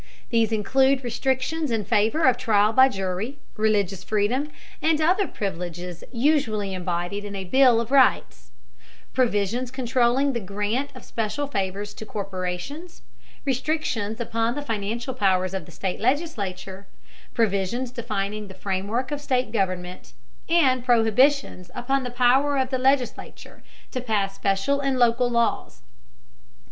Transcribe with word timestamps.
These 0.31 0.51
include 0.51 1.03
restrictions 1.03 1.69
in 1.69 1.85
favor 1.85 2.23
of 2.23 2.35
trial 2.35 2.73
by 2.73 2.89
jury, 2.89 3.37
religious 3.55 4.03
freedom, 4.03 4.49
and 4.81 4.99
other 4.99 5.27
privileges 5.27 6.03
usually 6.11 6.73
embodied 6.73 7.23
in 7.23 7.35
a 7.35 7.43
bill 7.43 7.79
of 7.79 7.91
rights; 7.91 8.49
provisions 9.13 9.69
controlling 9.69 10.33
the 10.33 10.39
grant 10.39 10.89
of 10.95 11.05
special 11.05 11.45
favors 11.45 11.93
to 11.93 12.03
corporations; 12.07 13.03
restrictions 13.45 14.19
upon 14.19 14.55
the 14.55 14.63
financial 14.63 15.13
powers 15.13 15.53
of 15.53 15.65
the 15.67 15.71
state 15.71 15.99
legislature; 15.99 16.87
provisions 17.35 17.91
defining 17.91 18.47
the 18.47 18.55
framework 18.55 19.11
of 19.11 19.21
state 19.21 19.51
government; 19.51 20.13
and 20.49 20.83
prohibitions 20.83 21.69
upon 21.75 22.01
the 22.01 22.09
power 22.09 22.57
of 22.57 22.71
the 22.71 22.79
legislature 22.79 23.61
to 23.91 24.01
pass 24.01 24.33
special 24.33 24.79
and 24.79 24.97
local 24.97 25.29
laws. 25.29 25.83